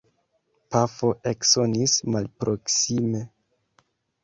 [0.75, 3.25] Pafo eksonis malproksime.